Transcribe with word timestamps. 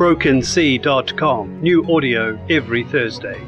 brokensea.com. 0.00 1.60
New 1.60 1.84
audio 1.94 2.40
every 2.48 2.84
Thursday. 2.84 3.38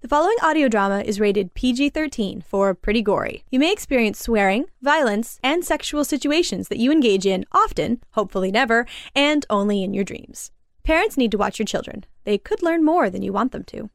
The 0.00 0.08
following 0.08 0.36
audio 0.42 0.68
drama 0.68 1.02
is 1.04 1.20
rated 1.20 1.52
PG 1.52 1.90
13 1.90 2.40
for 2.40 2.72
pretty 2.72 3.02
gory. 3.02 3.44
You 3.50 3.58
may 3.58 3.70
experience 3.70 4.18
swearing, 4.18 4.70
violence, 4.80 5.38
and 5.44 5.62
sexual 5.62 6.06
situations 6.06 6.68
that 6.68 6.78
you 6.78 6.90
engage 6.90 7.26
in 7.26 7.44
often, 7.52 8.00
hopefully 8.12 8.50
never, 8.50 8.86
and 9.14 9.44
only 9.50 9.82
in 9.82 9.92
your 9.92 10.02
dreams. 10.02 10.50
Parents 10.82 11.18
need 11.18 11.32
to 11.32 11.36
watch 11.36 11.58
your 11.58 11.66
children. 11.66 12.06
They 12.24 12.38
could 12.38 12.62
learn 12.62 12.82
more 12.82 13.10
than 13.10 13.20
you 13.20 13.34
want 13.34 13.52
them 13.52 13.64
to. 13.64 13.90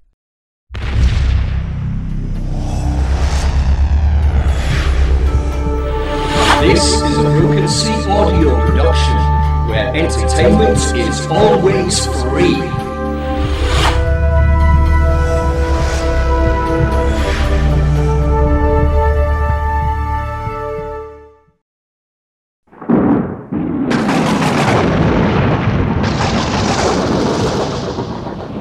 This 6.61 7.01
is 7.01 7.17
a 7.17 7.23
Broken 7.23 7.67
Sea 7.67 8.09
audio 8.11 8.67
production 8.67 9.32
where 9.73 9.95
entertainment 9.95 10.77
is 10.95 11.25
always 11.31 12.05
free. 12.21 12.61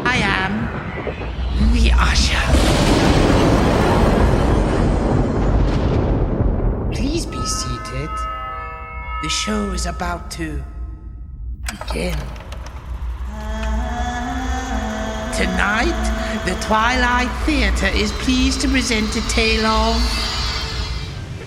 I 0.02 0.16
am 0.40 0.54
the 1.74 1.92
usher. 1.92 2.44
Please 6.90 7.26
be 7.26 7.44
seated. 7.44 8.08
The 9.22 9.28
show 9.28 9.72
is 9.72 9.84
about 9.84 10.30
to 10.32 10.64
begin. 11.92 12.16
Tonight, 15.36 16.42
the 16.44 16.54
Twilight 16.60 17.30
Theatre 17.44 17.90
is 17.94 18.12
pleased 18.12 18.60
to 18.62 18.68
present 18.68 19.14
a 19.16 19.20
tale 19.28 19.66
of 19.66 20.00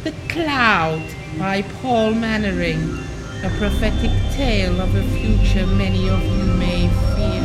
The 0.03 0.13
Cloud 0.29 1.03
by 1.37 1.61
Paul 1.81 2.13
Mannering, 2.13 2.99
a 3.43 3.49
prophetic 3.57 4.11
tale 4.33 4.79
of 4.81 4.95
a 4.95 5.03
future 5.17 5.65
many 5.67 6.09
of 6.09 6.21
you 6.23 6.43
may 6.55 6.89
fear. 7.15 7.41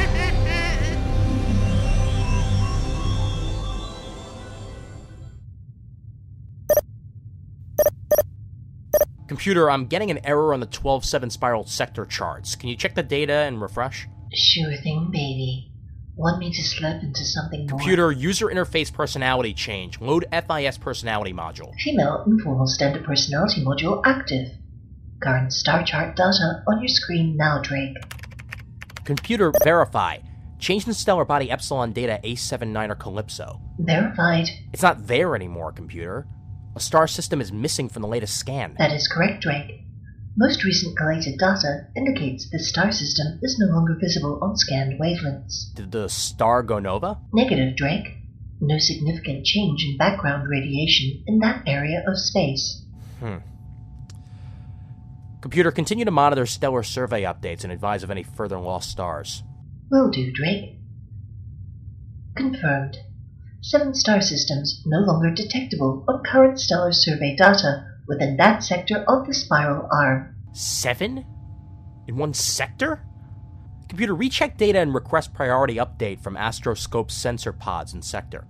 Computer, 9.41 9.71
I'm 9.71 9.87
getting 9.87 10.11
an 10.11 10.23
error 10.23 10.53
on 10.53 10.59
the 10.59 10.67
12-7 10.67 11.31
spiral 11.31 11.65
sector 11.65 12.05
charts. 12.05 12.55
Can 12.55 12.69
you 12.69 12.75
check 12.75 12.93
the 12.93 13.01
data 13.01 13.33
and 13.33 13.59
refresh? 13.59 14.07
Sure 14.31 14.77
thing, 14.83 15.09
baby. 15.11 15.71
Want 16.15 16.37
me 16.37 16.53
to 16.53 16.61
slip 16.61 17.01
into 17.01 17.25
something 17.25 17.61
more? 17.61 17.79
Computer, 17.79 18.11
user 18.11 18.49
interface 18.49 18.93
personality 18.93 19.55
change. 19.55 19.99
Load 19.99 20.27
FIS 20.31 20.77
personality 20.77 21.33
module. 21.33 21.73
Female 21.83 22.23
informal 22.27 22.67
standard 22.67 23.03
personality 23.03 23.65
module 23.65 24.03
active. 24.05 24.47
Current 25.23 25.51
star 25.51 25.83
chart 25.83 26.15
data 26.15 26.61
on 26.67 26.79
your 26.79 26.87
screen 26.87 27.35
now, 27.35 27.63
Drake. 27.63 27.97
Computer, 29.05 29.51
verify. 29.63 30.19
Change 30.59 30.85
in 30.85 30.93
stellar 30.93 31.25
body 31.25 31.49
epsilon 31.49 31.93
data 31.93 32.19
A79 32.23 32.91
or 32.91 32.95
Calypso. 32.95 33.59
Verified. 33.79 34.49
It's 34.71 34.83
not 34.83 35.07
there 35.07 35.35
anymore, 35.35 35.71
computer. 35.71 36.27
A 36.75 36.79
star 36.79 37.07
system 37.07 37.41
is 37.41 37.51
missing 37.51 37.89
from 37.89 38.01
the 38.01 38.07
latest 38.07 38.37
scan. 38.37 38.75
That 38.77 38.93
is 38.93 39.07
correct, 39.07 39.43
Drake. 39.43 39.81
Most 40.37 40.63
recent 40.63 40.97
collated 40.97 41.37
data 41.37 41.87
indicates 41.95 42.49
this 42.49 42.69
star 42.69 42.91
system 42.91 43.39
is 43.41 43.59
no 43.59 43.67
longer 43.73 43.97
visible 43.99 44.39
on 44.41 44.55
scanned 44.55 44.99
wavelengths. 44.99 45.73
Did 45.75 45.91
the 45.91 46.07
star 46.07 46.63
go 46.63 46.79
nova? 46.79 47.19
Negative, 47.33 47.75
Drake. 47.75 48.07
No 48.61 48.77
significant 48.77 49.45
change 49.45 49.83
in 49.83 49.97
background 49.97 50.47
radiation 50.47 51.23
in 51.27 51.39
that 51.39 51.63
area 51.67 52.03
of 52.07 52.17
space. 52.17 52.85
Hmm. 53.19 53.37
Computer, 55.41 55.71
continue 55.71 56.05
to 56.05 56.11
monitor 56.11 56.45
stellar 56.45 56.83
survey 56.83 57.23
updates 57.23 57.63
and 57.63 57.73
advise 57.73 58.03
of 58.03 58.11
any 58.11 58.23
further 58.23 58.59
lost 58.59 58.91
stars. 58.91 59.43
Will 59.89 60.09
do, 60.09 60.31
Drake. 60.31 60.77
Confirmed. 62.37 62.97
Seven 63.63 63.93
star 63.93 64.21
systems 64.21 64.81
no 64.87 65.01
longer 65.01 65.29
detectable 65.29 66.03
on 66.07 66.23
current 66.23 66.59
stellar 66.59 66.91
survey 66.91 67.35
data 67.35 67.85
within 68.07 68.35
that 68.37 68.63
sector 68.63 69.05
of 69.07 69.27
the 69.27 69.35
spiral 69.35 69.87
arm. 69.91 70.35
Seven? 70.51 71.23
In 72.07 72.17
one 72.17 72.33
sector? 72.33 73.05
Computer, 73.87 74.15
recheck 74.15 74.57
data 74.57 74.79
and 74.79 74.95
request 74.95 75.35
priority 75.35 75.75
update 75.75 76.23
from 76.23 76.35
Astroscope 76.37 77.11
sensor 77.11 77.53
pods 77.53 77.93
in 77.93 78.01
sector. 78.01 78.47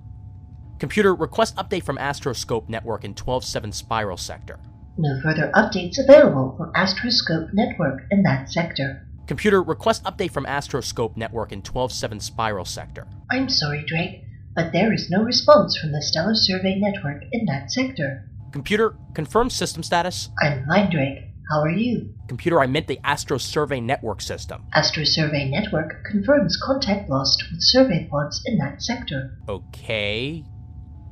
Computer, 0.80 1.14
request 1.14 1.58
update 1.58 1.84
from 1.84 1.98
Astroscope 1.98 2.70
network 2.70 3.04
in 3.04 3.14
12-7 3.14 3.74
spiral 3.74 4.18
sector. 4.18 4.60
No 4.98 5.20
further 5.22 5.52
updates 5.54 6.00
available 6.00 6.56
from 6.58 6.72
Astroscope 6.74 7.50
network 7.54 8.04
in 8.12 8.24
that 8.24 8.50
sector. 8.50 9.06
Computer, 9.28 9.62
request 9.62 10.06
update 10.06 10.32
from 10.32 10.46
Astroscope 10.46 11.18
network 11.18 11.52
in 11.52 11.62
12-7 11.62 12.22
spiral 12.22 12.66
sector. 12.66 13.08
I'm 13.30 13.50
sorry, 13.50 13.84
Drake, 13.86 14.24
but 14.56 14.72
there 14.74 14.94
is 14.94 15.10
no 15.10 15.24
response 15.24 15.78
from 15.78 15.92
the 15.92 16.02
Stellar 16.02 16.36
Survey 16.36 16.76
network 16.80 17.24
in 17.32 17.46
that 17.46 17.72
sector. 17.72 18.30
Computer, 18.52 18.96
confirm 19.14 19.50
system 19.50 19.84
status. 19.84 20.30
I'm 20.42 20.66
fine, 20.66 20.90
Drake. 20.90 21.20
How 21.50 21.62
are 21.62 21.70
you? 21.70 22.14
Computer, 22.28 22.62
I 22.62 22.68
meant 22.68 22.88
the 22.88 23.00
Astro 23.04 23.38
Survey 23.38 23.82
network 23.82 24.22
system. 24.22 24.64
Astro 24.74 25.04
Survey 25.04 25.50
network 25.50 26.06
confirms 26.10 26.58
contact 26.64 27.10
lost 27.10 27.44
with 27.52 27.62
survey 27.62 28.08
pods 28.10 28.42
in 28.46 28.58
that 28.58 28.82
sector. 28.82 29.38
Okay. 29.50 30.46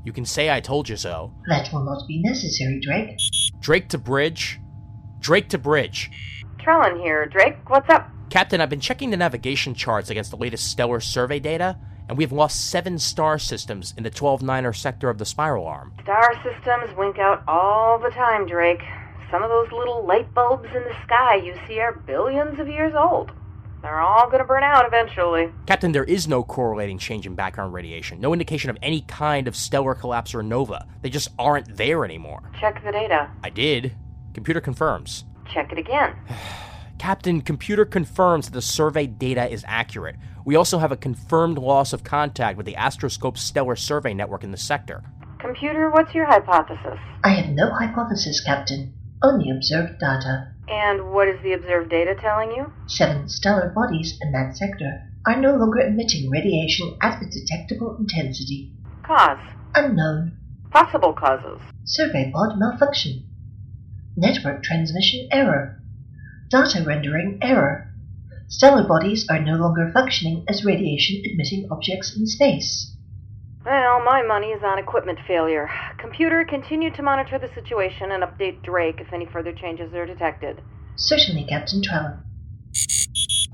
You 0.05 0.13
can 0.13 0.25
say 0.25 0.49
I 0.49 0.61
told 0.61 0.87
you 0.87 0.95
so. 0.95 1.33
That 1.49 1.71
will 1.73 1.83
not 1.83 2.07
be 2.07 2.21
necessary, 2.21 2.79
Drake. 2.81 3.17
Drake 3.59 3.89
to 3.89 3.97
bridge. 3.97 4.59
Drake 5.19 5.49
to 5.49 5.57
bridge. 5.57 6.09
Trellin 6.57 7.01
here. 7.01 7.25
Drake, 7.25 7.57
what's 7.69 7.89
up? 7.89 8.09
Captain, 8.29 8.61
I've 8.61 8.69
been 8.69 8.79
checking 8.79 9.09
the 9.09 9.17
navigation 9.17 9.73
charts 9.73 10.09
against 10.09 10.31
the 10.31 10.37
latest 10.37 10.69
stellar 10.69 10.99
survey 10.99 11.39
data, 11.39 11.77
and 12.09 12.17
we 12.17 12.23
have 12.23 12.31
lost 12.31 12.69
seven 12.69 12.97
star 12.97 13.37
systems 13.37 13.93
in 13.95 14.03
the 14.03 14.09
12 14.09 14.41
9er 14.41 14.75
sector 14.75 15.09
of 15.09 15.19
the 15.19 15.25
spiral 15.25 15.67
arm. 15.67 15.93
Star 16.01 16.33
systems 16.43 16.95
wink 16.97 17.19
out 17.19 17.43
all 17.47 17.99
the 17.99 18.09
time, 18.09 18.47
Drake. 18.47 18.81
Some 19.31 19.43
of 19.43 19.49
those 19.49 19.71
little 19.71 20.05
light 20.05 20.33
bulbs 20.33 20.67
in 20.75 20.83
the 20.83 20.95
sky 21.05 21.35
you 21.35 21.55
see 21.67 21.79
are 21.79 21.93
billions 21.93 22.59
of 22.59 22.67
years 22.67 22.95
old. 22.95 23.31
They're 23.83 24.01
all 24.01 24.29
gonna 24.29 24.43
burn 24.43 24.63
out 24.63 24.85
eventually. 24.87 25.51
Captain, 25.67 25.91
there 25.91 26.03
is 26.03 26.27
no 26.27 26.43
correlating 26.43 26.97
change 26.97 27.27
in 27.27 27.35
background 27.35 27.73
radiation, 27.73 28.19
no 28.19 28.33
indication 28.33 28.71
of 28.71 28.77
any 28.81 29.01
kind 29.01 29.47
of 29.47 29.55
stellar 29.55 29.93
collapse 29.93 30.33
or 30.33 30.41
nova. 30.41 30.87
They 31.03 31.09
just 31.09 31.29
aren't 31.37 31.77
there 31.77 32.03
anymore. 32.03 32.51
Check 32.59 32.83
the 32.83 32.91
data. 32.91 33.29
I 33.43 33.51
did. 33.51 33.93
Computer 34.33 34.59
confirms. 34.59 35.25
Check 35.53 35.71
it 35.71 35.77
again. 35.77 36.15
Captain, 36.99 37.39
computer 37.39 37.85
confirms 37.85 38.45
that 38.45 38.53
the 38.53 38.61
survey 38.61 39.07
data 39.07 39.49
is 39.49 39.63
accurate. 39.65 40.17
We 40.43 40.57
also 40.57 40.79
have 40.79 40.91
a 40.91 40.97
confirmed 40.97 41.57
loss 41.57 41.93
of 41.93 42.03
contact 42.03 42.57
with 42.57 42.65
the 42.65 42.75
Astroscope 42.75 43.37
Stellar 43.37 43.77
Survey 43.77 44.13
Network 44.13 44.43
in 44.43 44.51
the 44.51 44.57
sector. 44.57 45.01
Computer, 45.39 45.89
what's 45.89 46.13
your 46.13 46.25
hypothesis? 46.25 46.99
I 47.23 47.29
have 47.29 47.49
no 47.51 47.71
hypothesis, 47.71 48.43
Captain. 48.45 48.93
Only 49.23 49.49
observed 49.49 49.99
data. 49.99 50.51
And 50.67 51.11
what 51.13 51.29
is 51.29 51.41
the 51.41 51.53
observed 51.53 51.89
data 51.89 52.15
telling 52.19 52.51
you? 52.51 52.71
Seven 52.87 53.29
stellar 53.29 53.71
bodies 53.73 54.19
in 54.21 54.33
that 54.33 54.57
sector 54.57 55.03
are 55.25 55.39
no 55.39 55.55
longer 55.55 55.79
emitting 55.79 56.29
radiation 56.29 56.97
at 57.01 57.21
a 57.21 57.29
detectable 57.29 57.95
intensity. 57.97 58.73
Cause. 59.07 59.39
Unknown. 59.73 60.37
Possible 60.71 61.13
causes. 61.13 61.61
Survey 61.85 62.29
pod 62.33 62.59
malfunction. 62.59 63.23
Network 64.17 64.63
transmission 64.63 65.29
error. 65.31 65.78
Data 66.49 66.83
rendering 66.83 67.37
error. 67.43 67.93
Stellar 68.47 68.87
bodies 68.87 69.27
are 69.29 69.39
no 69.39 69.53
longer 69.53 69.91
functioning 69.93 70.45
as 70.47 70.65
radiation 70.65 71.21
emitting 71.23 71.67
objects 71.69 72.17
in 72.17 72.25
space. 72.25 72.95
Well, 73.63 74.03
my 74.03 74.23
money 74.23 74.47
is 74.47 74.63
on 74.63 74.79
equipment 74.79 75.19
failure. 75.27 75.69
Computer, 75.99 76.43
continue 76.49 76.89
to 76.95 77.03
monitor 77.03 77.37
the 77.37 77.53
situation 77.53 78.11
and 78.11 78.23
update 78.23 78.63
Drake 78.63 78.99
if 78.99 79.13
any 79.13 79.27
further 79.27 79.53
changes 79.53 79.93
are 79.93 80.07
detected. 80.07 80.59
Certainly, 80.95 81.45
Captain 81.47 81.83
Trellin. 81.83 82.17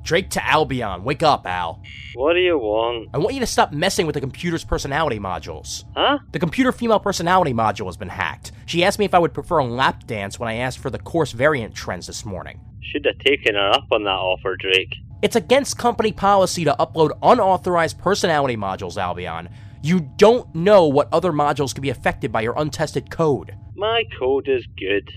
Drake 0.03 0.29
to 0.29 0.47
Albion. 0.47 1.03
Wake 1.03 1.23
up, 1.23 1.45
Al. 1.45 1.81
What 2.13 2.33
do 2.33 2.39
you 2.39 2.57
want? 2.57 3.09
I 3.13 3.17
want 3.17 3.33
you 3.33 3.41
to 3.41 3.47
stop 3.47 3.73
messing 3.73 4.05
with 4.05 4.13
the 4.13 4.21
computer's 4.21 4.63
personality 4.63 5.19
modules. 5.19 5.83
Huh? 5.97 6.19
The 6.31 6.39
computer 6.39 6.71
female 6.71 6.99
personality 6.99 7.53
module 7.53 7.87
has 7.87 7.97
been 7.97 8.07
hacked. 8.07 8.53
She 8.67 8.85
asked 8.85 8.99
me 8.99 9.05
if 9.05 9.13
I 9.13 9.19
would 9.19 9.33
prefer 9.33 9.57
a 9.57 9.65
lap 9.65 10.07
dance 10.07 10.39
when 10.39 10.47
I 10.47 10.55
asked 10.55 10.79
for 10.79 10.89
the 10.89 10.99
course 10.99 11.33
variant 11.33 11.75
trends 11.75 12.07
this 12.07 12.23
morning. 12.23 12.61
Should 12.91 13.05
have 13.05 13.19
taken 13.19 13.55
her 13.55 13.71
up 13.71 13.87
on 13.91 14.03
that 14.03 14.09
offer, 14.09 14.55
Drake. 14.55 14.95
It's 15.21 15.35
against 15.35 15.77
company 15.77 16.11
policy 16.11 16.63
to 16.65 16.75
upload 16.79 17.17
unauthorized 17.23 17.97
personality 17.97 18.55
modules, 18.55 18.95
Albion. 18.97 19.49
You 19.81 19.99
don't 19.99 20.53
know 20.53 20.87
what 20.87 21.09
other 21.11 21.31
modules 21.31 21.73
could 21.73 21.81
be 21.81 21.89
affected 21.89 22.31
by 22.31 22.41
your 22.41 22.53
untested 22.57 23.09
code. 23.09 23.55
My 23.75 24.03
code 24.19 24.47
is 24.47 24.65
good. 24.77 25.09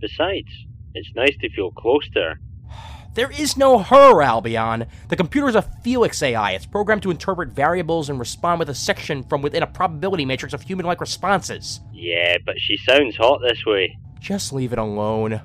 Besides, 0.00 0.48
it's 0.94 1.10
nice 1.14 1.36
to 1.40 1.50
feel 1.50 1.70
close 1.70 2.08
to 2.10 2.20
her. 2.20 2.40
There 3.14 3.30
is 3.30 3.56
no 3.56 3.78
her, 3.78 4.22
Albion. 4.22 4.86
The 5.08 5.16
computer 5.16 5.48
is 5.48 5.54
a 5.54 5.62
Felix 5.62 6.20
AI. 6.20 6.50
It's 6.50 6.66
programmed 6.66 7.04
to 7.04 7.12
interpret 7.12 7.50
variables 7.50 8.10
and 8.10 8.18
respond 8.18 8.58
with 8.58 8.68
a 8.70 8.74
section 8.74 9.22
from 9.22 9.40
within 9.40 9.62
a 9.62 9.68
probability 9.68 10.24
matrix 10.24 10.52
of 10.52 10.62
human 10.62 10.84
like 10.84 11.00
responses. 11.00 11.80
Yeah, 11.92 12.38
but 12.44 12.56
she 12.58 12.76
sounds 12.76 13.16
hot 13.16 13.40
this 13.40 13.64
way. 13.64 13.96
Just 14.18 14.52
leave 14.52 14.72
it 14.72 14.80
alone. 14.80 15.40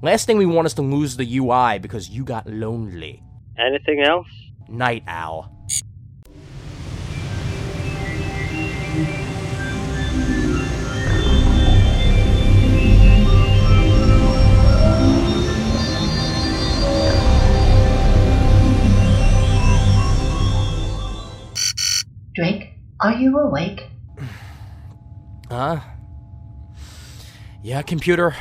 Last 0.00 0.26
thing 0.26 0.38
we 0.38 0.46
want 0.46 0.66
is 0.66 0.74
to 0.74 0.82
lose 0.82 1.16
the 1.16 1.38
UI 1.38 1.80
because 1.80 2.08
you 2.08 2.22
got 2.22 2.46
lonely. 2.46 3.20
Anything 3.58 4.00
else? 4.00 4.28
Night 4.68 5.02
Owl. 5.08 5.52
Drake, 22.36 22.68
are 23.00 23.14
you 23.14 23.36
awake? 23.36 23.82
Huh? 25.50 25.80
Yeah, 27.62 27.80
computer. 27.80 28.36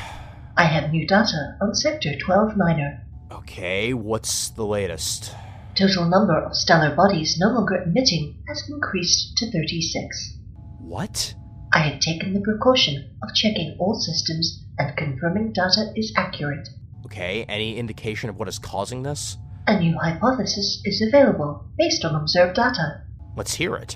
I 0.58 0.66
have 0.66 0.90
new 0.90 1.06
data 1.06 1.56
on 1.62 1.76
Sector 1.76 2.18
12 2.18 2.58
Minor. 2.58 3.06
Okay, 3.32 3.94
what's 3.94 4.50
the 4.50 4.66
latest? 4.66 5.32
Total 5.76 6.10
number 6.10 6.36
of 6.36 6.56
stellar 6.56 6.96
bodies 6.96 7.38
no 7.40 7.50
longer 7.50 7.84
emitting 7.84 8.42
has 8.48 8.68
increased 8.68 9.38
to 9.38 9.52
36. 9.52 10.40
What? 10.80 11.36
I 11.74 11.82
had 11.82 12.02
taken 12.02 12.34
the 12.34 12.42
precaution 12.42 13.16
of 13.22 13.36
checking 13.36 13.78
all 13.80 14.00
systems 14.00 14.64
and 14.80 14.98
confirming 14.98 15.54
data 15.54 15.92
is 15.96 16.12
accurate. 16.18 16.68
Okay, 17.06 17.46
any 17.48 17.78
indication 17.78 18.32
of 18.32 18.38
what 18.38 18.48
is 18.48 18.58
causing 18.58 19.04
this? 19.04 19.38
A 19.68 19.80
new 19.80 19.96
hypothesis 20.00 20.82
is 20.86 21.04
available 21.08 21.70
based 21.78 22.04
on 22.04 22.16
observed 22.16 22.56
data. 22.56 23.04
Let's 23.36 23.54
hear 23.54 23.76
it. 23.76 23.96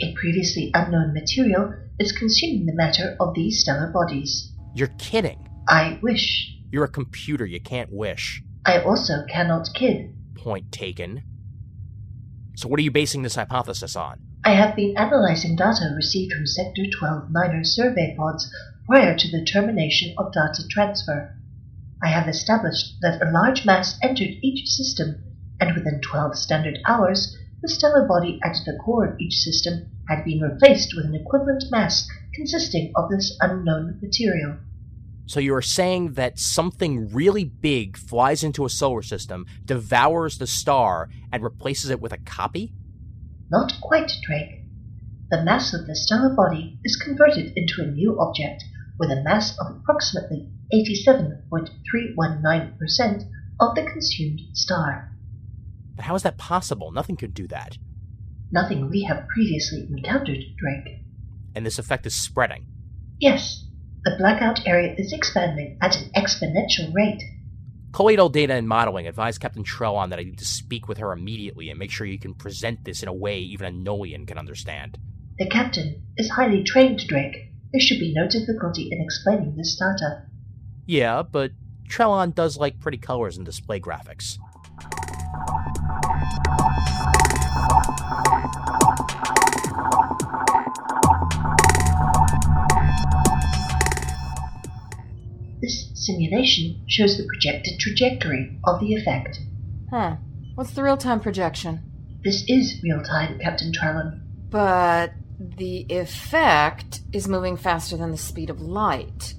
A 0.00 0.14
previously 0.14 0.70
unknown 0.72 1.12
material 1.12 1.74
is 1.98 2.12
consuming 2.12 2.64
the 2.64 2.74
matter 2.74 3.14
of 3.20 3.34
these 3.34 3.60
stellar 3.60 3.92
bodies. 3.92 4.54
You're 4.74 4.94
kidding. 4.96 5.47
I 5.68 5.98
wish. 6.02 6.56
You're 6.72 6.84
a 6.84 6.88
computer, 6.88 7.44
you 7.44 7.60
can't 7.60 7.92
wish. 7.92 8.42
I 8.64 8.80
also 8.80 9.24
cannot 9.28 9.68
kid. 9.74 10.14
Point 10.34 10.72
taken. 10.72 11.22
So, 12.56 12.68
what 12.68 12.80
are 12.80 12.82
you 12.82 12.90
basing 12.90 13.22
this 13.22 13.34
hypothesis 13.34 13.94
on? 13.94 14.20
I 14.44 14.54
have 14.54 14.74
been 14.74 14.96
analyzing 14.96 15.56
data 15.56 15.92
received 15.94 16.32
from 16.32 16.46
Sector 16.46 16.84
12 16.98 17.30
minor 17.30 17.64
survey 17.64 18.14
pods 18.16 18.50
prior 18.86 19.14
to 19.14 19.30
the 19.30 19.44
termination 19.44 20.14
of 20.16 20.32
data 20.32 20.66
transfer. 20.70 21.36
I 22.02 22.08
have 22.08 22.28
established 22.28 22.96
that 23.02 23.20
a 23.20 23.30
large 23.30 23.66
mass 23.66 23.98
entered 24.02 24.38
each 24.42 24.66
system, 24.68 25.22
and 25.60 25.76
within 25.76 26.00
12 26.00 26.34
standard 26.38 26.78
hours, 26.86 27.36
the 27.60 27.68
stellar 27.68 28.06
body 28.06 28.40
at 28.42 28.56
the 28.64 28.78
core 28.82 29.06
of 29.06 29.20
each 29.20 29.34
system 29.34 29.90
had 30.08 30.24
been 30.24 30.40
replaced 30.40 30.94
with 30.96 31.04
an 31.04 31.14
equivalent 31.14 31.64
mass 31.70 32.08
consisting 32.32 32.90
of 32.96 33.10
this 33.10 33.36
unknown 33.42 33.98
material. 34.00 34.56
So, 35.28 35.38
you 35.40 35.54
are 35.54 35.60
saying 35.60 36.14
that 36.14 36.38
something 36.38 37.12
really 37.12 37.44
big 37.44 37.98
flies 37.98 38.42
into 38.42 38.64
a 38.64 38.70
solar 38.70 39.02
system, 39.02 39.44
devours 39.62 40.38
the 40.38 40.46
star, 40.46 41.10
and 41.30 41.42
replaces 41.42 41.90
it 41.90 42.00
with 42.00 42.14
a 42.14 42.18
copy? 42.18 42.72
Not 43.50 43.74
quite, 43.82 44.10
Drake. 44.22 44.62
The 45.30 45.42
mass 45.42 45.74
of 45.74 45.86
the 45.86 45.94
stellar 45.94 46.34
body 46.34 46.78
is 46.82 46.96
converted 46.96 47.52
into 47.54 47.82
a 47.82 47.90
new 47.90 48.18
object 48.18 48.64
with 48.98 49.10
a 49.10 49.22
mass 49.22 49.54
of 49.58 49.76
approximately 49.76 50.48
87.319% 50.72 53.24
of 53.60 53.74
the 53.74 53.82
consumed 53.82 54.40
star. 54.54 55.12
But 55.94 56.06
how 56.06 56.14
is 56.14 56.22
that 56.22 56.38
possible? 56.38 56.90
Nothing 56.90 57.16
could 57.16 57.34
do 57.34 57.46
that. 57.48 57.76
Nothing 58.50 58.88
we 58.88 59.02
have 59.02 59.28
previously 59.28 59.86
encountered, 59.90 60.42
Drake. 60.56 61.02
And 61.54 61.66
this 61.66 61.78
effect 61.78 62.06
is 62.06 62.14
spreading. 62.14 62.64
Yes, 63.20 63.66
the 64.04 64.16
blackout 64.18 64.66
area 64.66 64.94
is 64.96 65.12
expanding 65.12 65.78
at 65.80 65.96
an 65.96 66.10
exponential 66.16 66.92
rate. 66.94 67.22
Colloidal 67.92 68.28
data 68.28 68.54
and 68.54 68.68
modeling 68.68 69.06
advised 69.08 69.40
Captain 69.40 69.64
Trellon 69.64 70.10
that 70.10 70.18
I 70.18 70.22
need 70.22 70.38
to 70.38 70.44
speak 70.44 70.88
with 70.88 70.98
her 70.98 71.12
immediately 71.12 71.70
and 71.70 71.78
make 71.78 71.90
sure 71.90 72.06
you 72.06 72.18
can 72.18 72.34
present 72.34 72.84
this 72.84 73.02
in 73.02 73.08
a 73.08 73.12
way 73.12 73.40
even 73.40 73.66
a 73.66 73.70
Nolian 73.70 74.26
can 74.26 74.38
understand. 74.38 74.98
The 75.38 75.48
captain 75.48 76.02
is 76.16 76.30
highly 76.30 76.64
trained, 76.64 77.00
Drake. 77.06 77.36
There 77.72 77.80
should 77.80 77.98
be 77.98 78.12
no 78.14 78.28
difficulty 78.28 78.88
in 78.90 79.00
explaining 79.00 79.56
this 79.56 79.76
data. 79.78 80.22
Yeah, 80.86 81.22
but 81.22 81.52
Trellon 81.88 82.34
does 82.34 82.56
like 82.56 82.80
pretty 82.80 82.98
colors 82.98 83.36
and 83.36 83.46
display 83.46 83.80
graphics. 83.80 84.38
Simulation 96.12 96.82
shows 96.88 97.16
the 97.18 97.26
projected 97.26 97.78
trajectory 97.78 98.58
of 98.64 98.80
the 98.80 98.94
effect. 98.94 99.38
Huh. 99.90 100.16
What's 100.54 100.70
the 100.72 100.82
real 100.82 100.96
time 100.96 101.20
projection? 101.20 101.82
This 102.24 102.44
is 102.48 102.80
real 102.82 103.02
time, 103.02 103.38
Captain 103.38 103.72
Trellon. 103.72 104.20
But 104.50 105.12
the 105.38 105.86
effect 105.90 107.00
is 107.12 107.28
moving 107.28 107.56
faster 107.56 107.96
than 107.96 108.10
the 108.10 108.16
speed 108.16 108.50
of 108.50 108.60
light. 108.60 109.34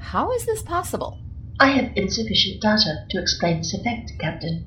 How 0.00 0.32
is 0.32 0.46
this 0.46 0.62
possible? 0.62 1.20
I 1.60 1.70
have 1.72 1.92
insufficient 1.96 2.62
data 2.62 3.04
to 3.10 3.20
explain 3.20 3.58
this 3.58 3.74
effect, 3.74 4.12
Captain. 4.18 4.64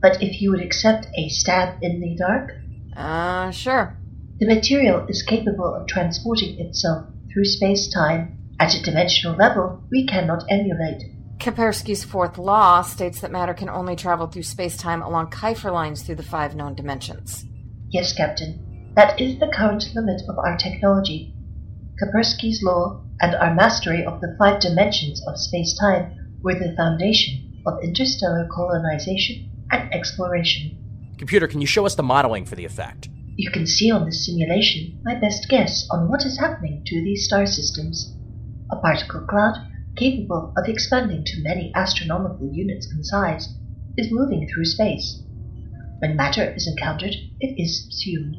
But 0.00 0.22
if 0.22 0.42
you 0.42 0.50
would 0.50 0.60
accept 0.62 1.06
a 1.16 1.28
stab 1.28 1.78
in 1.82 2.00
the 2.00 2.16
dark, 2.16 2.50
Uh, 2.96 3.50
sure. 3.50 3.96
the 4.40 4.46
material 4.46 5.06
is 5.08 5.22
capable 5.22 5.72
of 5.74 5.86
transporting 5.86 6.58
itself 6.58 7.06
through 7.32 7.44
space 7.44 7.88
time 7.88 8.38
at 8.62 8.76
a 8.76 8.82
dimensional 8.82 9.36
level 9.36 9.82
we 9.90 10.06
cannot 10.06 10.44
emulate. 10.48 11.02
Kapersky's 11.38 12.04
fourth 12.04 12.38
law 12.38 12.80
states 12.82 13.20
that 13.20 13.32
matter 13.32 13.52
can 13.52 13.68
only 13.68 13.96
travel 13.96 14.28
through 14.28 14.44
space 14.44 14.76
time 14.76 15.02
along 15.02 15.30
Kiefer 15.30 15.72
lines 15.72 16.02
through 16.02 16.14
the 16.14 16.22
five 16.22 16.54
known 16.54 16.76
dimensions. 16.76 17.44
Yes, 17.90 18.14
Captain. 18.14 18.92
That 18.94 19.20
is 19.20 19.40
the 19.40 19.50
current 19.52 19.84
limit 19.96 20.22
of 20.28 20.38
our 20.38 20.56
technology. 20.56 21.34
Kapersky's 22.00 22.62
law 22.62 23.04
and 23.20 23.34
our 23.34 23.52
mastery 23.52 24.04
of 24.04 24.20
the 24.20 24.36
five 24.38 24.60
dimensions 24.60 25.20
of 25.26 25.40
space-time 25.40 26.38
were 26.42 26.54
the 26.54 26.72
foundation 26.76 27.60
of 27.66 27.82
interstellar 27.82 28.48
colonization 28.54 29.50
and 29.72 29.92
exploration. 29.92 30.78
Computer, 31.18 31.48
can 31.48 31.60
you 31.60 31.66
show 31.66 31.84
us 31.84 31.96
the 31.96 32.02
modeling 32.04 32.44
for 32.44 32.54
the 32.54 32.64
effect? 32.64 33.08
You 33.34 33.50
can 33.50 33.66
see 33.66 33.90
on 33.90 34.04
this 34.04 34.24
simulation 34.24 35.00
my 35.02 35.16
best 35.16 35.48
guess 35.48 35.88
on 35.90 36.08
what 36.08 36.24
is 36.24 36.38
happening 36.38 36.84
to 36.86 37.02
these 37.02 37.24
star 37.24 37.44
systems. 37.44 38.14
A 38.72 38.76
particle 38.76 39.26
cloud, 39.26 39.54
capable 39.96 40.54
of 40.56 40.66
expanding 40.66 41.24
to 41.24 41.42
many 41.42 41.70
astronomical 41.74 42.50
units 42.50 42.90
in 42.90 43.04
size, 43.04 43.54
is 43.98 44.10
moving 44.10 44.48
through 44.48 44.64
space. 44.64 45.22
When 45.98 46.16
matter 46.16 46.54
is 46.56 46.66
encountered, 46.66 47.14
it 47.38 47.60
is 47.62 47.82
subsumed. 47.82 48.34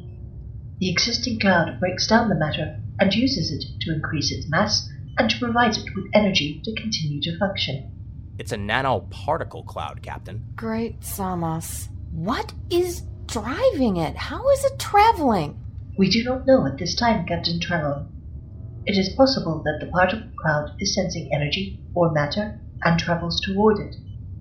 The 0.80 0.90
existing 0.90 1.38
cloud 1.38 1.78
breaks 1.78 2.08
down 2.08 2.28
the 2.28 2.34
matter 2.34 2.80
and 2.98 3.14
uses 3.14 3.52
it 3.52 3.64
to 3.82 3.94
increase 3.94 4.32
its 4.32 4.50
mass 4.50 4.90
and 5.16 5.30
to 5.30 5.38
provide 5.38 5.76
it 5.76 5.94
with 5.94 6.10
energy 6.12 6.60
to 6.64 6.74
continue 6.74 7.22
to 7.22 7.38
function. 7.38 7.92
It's 8.36 8.50
a 8.50 8.56
nanoparticle 8.56 9.64
cloud, 9.66 10.02
Captain. 10.02 10.44
Great 10.56 11.00
Samas. 11.00 11.88
What 12.10 12.52
is 12.70 13.04
driving 13.26 13.98
it? 13.98 14.16
How 14.16 14.50
is 14.50 14.64
it 14.64 14.80
traveling? 14.80 15.60
We 15.96 16.10
do 16.10 16.24
not 16.24 16.44
know 16.44 16.66
at 16.66 16.78
this 16.78 16.96
time, 16.96 17.24
Captain 17.24 17.60
Trellon. 17.60 18.08
It 18.86 18.98
is 18.98 19.14
possible 19.16 19.62
that 19.64 19.78
the 19.80 19.90
particle 19.90 20.28
cloud 20.36 20.72
is 20.78 20.94
sensing 20.94 21.30
energy 21.32 21.80
or 21.94 22.12
matter 22.12 22.60
and 22.82 23.00
travels 23.00 23.40
toward 23.40 23.78
it, 23.78 23.96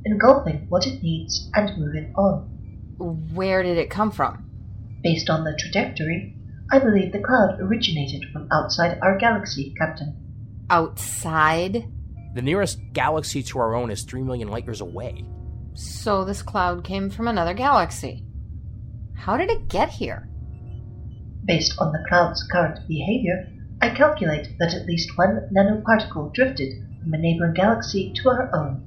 engulfing 0.06 0.66
what 0.68 0.86
it 0.86 1.02
needs 1.02 1.50
and 1.54 1.78
moving 1.78 2.14
on. 2.16 2.50
Where 3.34 3.64
did 3.64 3.78
it 3.78 3.90
come 3.90 4.12
from? 4.12 4.50
Based 5.02 5.30
on 5.30 5.44
the 5.44 5.58
trajectory, 5.58 6.36
I 6.72 6.80
believe 6.80 7.12
the 7.12 7.20
cloud 7.20 7.60
originated 7.60 8.26
from 8.34 8.50
outside 8.52 9.00
our 9.02 9.18
galaxy, 9.18 9.74
Captain. 9.78 10.16
Outside? 10.70 11.86
The 12.36 12.42
nearest 12.42 12.80
galaxy 12.94 13.44
to 13.44 13.60
our 13.60 13.76
own 13.76 13.92
is 13.92 14.04
3 14.04 14.24
million 14.24 14.50
light 14.50 14.66
years 14.66 14.82
away. 14.82 15.24
So 15.74 16.26
this 16.26 16.42
cloud 16.42 16.84
came 16.84 17.10
from 17.10 17.28
another 17.28 17.54
galaxy. 17.54 18.26
How 19.16 19.38
did 19.38 19.50
it 19.50 19.70
get 19.70 19.90
here? 19.90 20.28
Based 21.46 21.76
on 21.80 21.92
the 21.92 22.04
cloud's 22.10 22.46
current 22.52 22.80
behavior, 22.88 23.48
I 23.84 23.90
calculate 23.90 24.58
that 24.60 24.74
at 24.74 24.86
least 24.86 25.18
one 25.18 25.50
nanoparticle 25.54 26.34
drifted 26.34 26.72
from 27.02 27.14
a 27.14 27.18
neighboring 27.18 27.54
galaxy 27.54 28.14
to 28.16 28.30
our 28.30 28.50
own. 28.56 28.82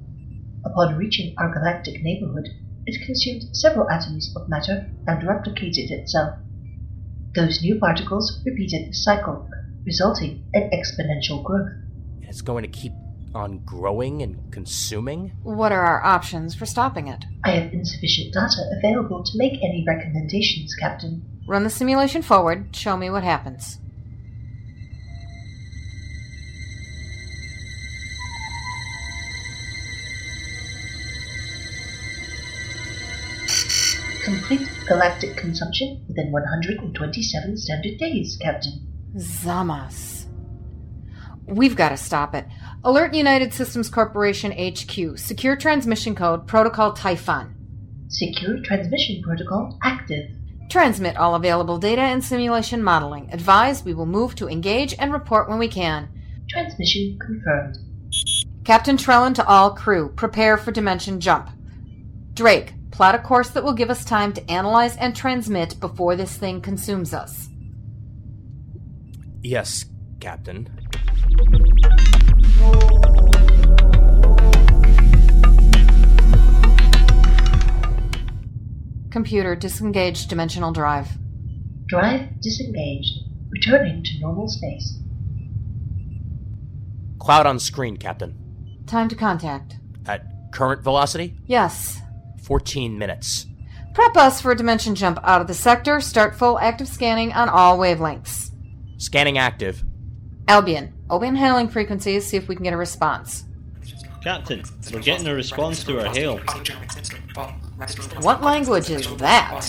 Upon 0.65 0.97
reaching 0.97 1.35
our 1.37 1.53
galactic 1.53 2.01
neighborhood, 2.01 2.49
it 2.87 3.05
consumed 3.05 3.55
several 3.55 3.87
atoms 3.91 4.35
of 4.35 4.49
matter 4.49 4.89
and 5.05 5.21
replicated 5.21 5.91
itself. 5.91 6.39
Those 7.35 7.61
new 7.61 7.77
particles 7.77 8.41
repeated 8.43 8.89
the 8.89 8.93
cycle, 8.93 9.47
resulting 9.85 10.43
in 10.55 10.71
exponential 10.71 11.43
growth. 11.43 11.69
It's 12.23 12.41
going 12.41 12.63
to 12.63 12.67
keep 12.67 12.93
on 13.35 13.59
growing 13.65 14.23
and 14.23 14.51
consuming? 14.51 15.33
What 15.43 15.71
are 15.71 15.85
our 15.85 16.03
options 16.03 16.55
for 16.55 16.65
stopping 16.65 17.07
it? 17.07 17.23
I 17.43 17.51
have 17.51 17.71
insufficient 17.71 18.33
data 18.33 18.63
available 18.79 19.23
to 19.23 19.31
make 19.35 19.61
any 19.61 19.85
recommendations, 19.87 20.73
Captain. 20.73 21.23
Run 21.47 21.63
the 21.63 21.69
simulation 21.69 22.23
forward, 22.23 22.75
show 22.75 22.97
me 22.97 23.11
what 23.11 23.23
happens. 23.23 23.77
Complete 34.27 34.67
galactic 34.89 35.37
consumption 35.37 36.03
within 36.09 36.33
127 36.33 37.55
standard 37.55 37.97
days, 37.97 38.37
Captain. 38.41 38.73
Zamas. 39.15 40.25
We've 41.45 41.77
got 41.77 41.89
to 41.89 41.97
stop 41.97 42.35
it. 42.35 42.45
Alert 42.83 43.13
United 43.13 43.53
Systems 43.53 43.89
Corporation 43.89 44.51
HQ. 44.51 45.17
Secure 45.17 45.55
transmission 45.55 46.13
code 46.13 46.45
Protocol 46.45 46.91
Typhon. 46.91 47.55
Secure 48.09 48.61
transmission 48.65 49.21
protocol 49.23 49.79
active. 49.81 50.29
Transmit 50.69 51.15
all 51.15 51.35
available 51.35 51.77
data 51.77 52.01
and 52.01 52.21
simulation 52.21 52.83
modeling. 52.83 53.29
Advise 53.31 53.85
we 53.85 53.93
will 53.93 54.05
move 54.05 54.35
to 54.35 54.49
engage 54.49 54.93
and 54.99 55.13
report 55.13 55.47
when 55.47 55.57
we 55.57 55.69
can. 55.69 56.09
Transmission 56.49 57.17
confirmed. 57.25 57.77
Captain 58.65 58.97
Trellin 58.97 59.33
to 59.35 59.47
all 59.47 59.73
crew. 59.73 60.09
Prepare 60.17 60.57
for 60.57 60.73
dimension 60.73 61.21
jump. 61.21 61.49
Drake, 62.37 62.75
plot 62.91 63.15
a 63.15 63.17
course 63.17 63.49
that 63.49 63.63
will 63.63 63.73
give 63.73 63.89
us 63.89 64.05
time 64.05 64.31
to 64.31 64.47
analyze 64.47 64.95
and 64.97 65.15
transmit 65.15 65.79
before 65.79 66.15
this 66.15 66.37
thing 66.37 66.61
consumes 66.61 67.11
us. 67.11 67.49
Yes, 69.41 69.85
Captain. 70.19 70.69
Computer, 79.09 79.55
disengage 79.55 80.27
dimensional 80.27 80.71
drive. 80.71 81.17
Drive 81.87 82.39
disengaged. 82.39 83.17
Returning 83.49 84.03
to 84.03 84.19
normal 84.19 84.47
space. 84.47 84.99
Cloud 87.17 87.47
on 87.47 87.57
screen, 87.57 87.97
Captain. 87.97 88.37
Time 88.85 89.09
to 89.09 89.15
contact. 89.15 89.77
At 90.05 90.51
current 90.53 90.83
velocity? 90.83 91.33
Yes. 91.47 91.99
14 92.47 92.97
minutes. 92.97 93.45
Prep 93.93 94.15
us 94.15 94.39
for 94.39 94.51
a 94.51 94.55
dimension 94.55 94.95
jump 94.95 95.19
out 95.21 95.41
of 95.41 95.47
the 95.47 95.53
sector. 95.53 95.99
Start 95.99 96.33
full 96.33 96.57
active 96.59 96.87
scanning 96.87 97.33
on 97.33 97.49
all 97.49 97.77
wavelengths. 97.77 98.51
Scanning 98.97 99.37
active. 99.37 99.83
Albion, 100.47 100.93
open 101.09 101.35
hailing 101.35 101.67
frequencies, 101.67 102.25
see 102.25 102.37
if 102.37 102.47
we 102.47 102.55
can 102.55 102.63
get 102.63 102.73
a 102.73 102.77
response. 102.77 103.43
Captain, 104.23 104.63
we're 104.93 105.01
getting 105.01 105.27
a 105.27 105.33
response 105.33 105.83
to 105.83 105.99
our 105.99 106.13
hail. 106.13 106.37
What 108.21 108.41
language 108.41 108.89
is 108.89 109.13
that? 109.17 109.61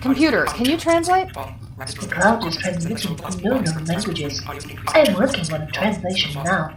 Computer, 0.00 0.44
can 0.44 0.66
you 0.66 0.76
translate? 0.76 1.28
The 1.76 2.08
cloud 2.10 2.46
is 2.46 2.56
transmitting 2.56 3.16
no 3.44 3.60
known 3.60 3.84
languages. 3.84 4.42
I 4.46 5.00
am 5.00 5.14
working 5.14 5.52
on 5.52 5.60
a 5.60 5.66
translation 5.70 6.42
now. 6.42 6.74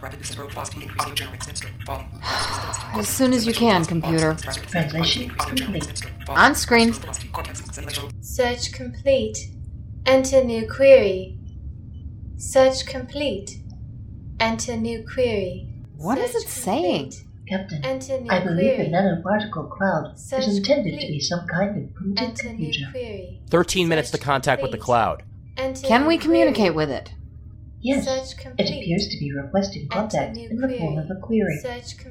As 2.94 3.08
soon 3.08 3.32
as 3.32 3.46
you 3.46 3.54
can, 3.54 3.86
computer. 3.86 4.34
Translation 4.34 5.30
complete. 5.30 6.02
On 6.28 6.54
screen. 6.54 6.94
Search 8.20 8.72
complete. 8.74 9.38
Enter 10.04 10.44
new 10.44 10.68
query. 10.68 11.38
Search 12.36 12.84
complete. 12.84 13.56
Enter 14.38 14.76
new 14.76 15.02
query. 15.06 15.66
what 15.96 16.18
What 16.18 16.28
is 16.28 16.34
it 16.34 16.48
saying? 16.48 17.12
Captain, 17.50 17.84
Enter 17.84 18.20
I 18.30 18.40
believe 18.44 18.78
the 18.78 18.88
query. 18.88 18.92
nanoparticle 18.92 19.70
cloud 19.70 20.18
Search 20.18 20.46
is 20.46 20.58
intended 20.58 21.00
to 21.00 21.06
be 21.06 21.18
some 21.18 21.46
kind 21.48 21.76
of 21.84 21.94
primitive 21.94 22.38
computer. 22.38 22.86
query. 22.92 23.40
13 23.50 23.88
minutes 23.88 24.10
to 24.12 24.16
Search 24.16 24.24
contact 24.24 24.62
with 24.62 24.70
the 24.70 24.78
cloud. 24.78 25.24
Enter 25.56 25.86
Can 25.86 26.06
we 26.06 26.16
communicate 26.16 26.72
query. 26.72 26.76
with 26.76 26.90
it? 26.90 27.12
Yes, 27.82 28.06
it 28.58 28.68
appears 28.68 29.08
to 29.08 29.18
be 29.18 29.32
requesting 29.32 29.88
contact 29.88 30.36
new 30.36 30.48
in 30.48 30.56
the 30.58 30.78
form 30.78 30.98
of 30.98 31.10
a 31.10 31.18
query. 31.20 31.58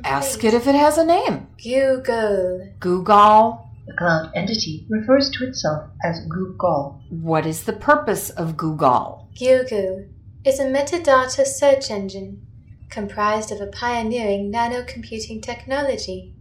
Ask 0.03 0.43
it 0.43 0.53
if 0.53 0.67
it 0.67 0.75
has 0.75 0.97
a 0.97 1.05
name. 1.05 1.47
Google. 1.63 2.67
Google. 2.79 3.69
The 3.87 3.93
cloud 3.93 4.31
entity 4.35 4.85
refers 4.89 5.29
to 5.31 5.47
itself 5.47 5.89
as 6.03 6.19
Google. 6.27 7.01
What 7.09 7.45
is 7.45 7.63
the 7.63 7.73
purpose 7.73 8.29
of 8.31 8.57
Google? 8.57 9.29
Google 9.37 10.05
is 10.43 10.59
a 10.59 10.65
metadata 10.65 11.45
search 11.45 11.89
engine 11.89 12.45
comprised 12.89 13.51
of 13.51 13.61
a 13.61 13.67
pioneering 13.67 14.51
nanocomputing 14.51 15.41
technology. 15.41 16.33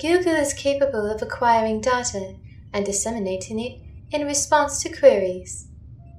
Google 0.00 0.34
is 0.34 0.52
capable 0.52 1.10
of 1.10 1.22
acquiring 1.22 1.80
data 1.80 2.34
and 2.72 2.84
disseminating 2.84 3.60
it 3.60 3.80
in 4.10 4.26
response 4.26 4.82
to 4.82 4.96
queries. 4.96 5.68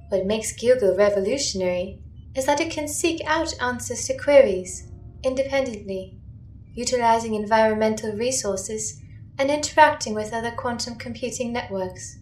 What 0.08 0.26
makes 0.26 0.52
Google 0.52 0.96
revolutionary 0.96 2.00
is 2.34 2.46
that 2.46 2.60
it 2.60 2.72
can 2.72 2.88
seek 2.88 3.20
out 3.26 3.54
answers 3.60 4.06
to 4.06 4.18
queries 4.18 4.90
independently, 5.22 6.18
utilizing 6.74 7.34
environmental 7.34 8.12
resources 8.12 9.00
and 9.38 9.50
interacting 9.50 10.14
with 10.14 10.32
other 10.32 10.50
quantum 10.50 10.96
computing 10.96 11.52
networks. 11.52 12.18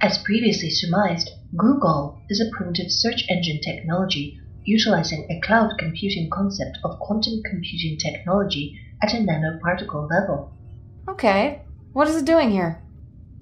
As 0.00 0.22
previously 0.24 0.70
surmised, 0.70 1.30
Google 1.56 2.20
is 2.28 2.40
a 2.40 2.50
primitive 2.56 2.90
search 2.90 3.24
engine 3.28 3.60
technology 3.62 4.40
utilizing 4.64 5.26
a 5.30 5.40
cloud 5.40 5.72
computing 5.78 6.30
concept 6.30 6.78
of 6.84 6.98
quantum 6.98 7.42
computing 7.42 7.98
technology 7.98 8.78
at 9.02 9.14
a 9.14 9.18
nanoparticle 9.18 10.10
level. 10.10 10.52
Okay. 11.08 11.62
What 11.92 12.08
is 12.08 12.16
it 12.16 12.24
doing 12.24 12.50
here? 12.50 12.82